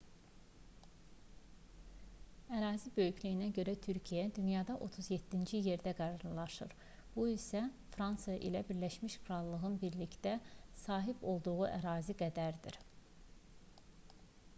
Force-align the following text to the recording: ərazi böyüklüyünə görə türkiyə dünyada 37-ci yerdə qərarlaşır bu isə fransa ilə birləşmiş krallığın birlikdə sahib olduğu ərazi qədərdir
ərazi 2.59 2.91
böyüklüyünə 2.95 3.49
görə 3.57 3.75
türkiyə 3.89 4.23
dünyada 4.39 4.77
37-ci 4.87 5.61
yerdə 5.67 5.93
qərarlaşır 6.01 6.73
bu 7.17 7.27
isə 7.35 7.61
fransa 7.99 8.39
ilə 8.51 8.63
birləşmiş 8.73 9.19
krallığın 9.27 9.79
birlikdə 9.87 10.35
sahib 10.89 11.29
olduğu 11.37 11.59
ərazi 11.79 12.17
qədərdir 12.27 12.81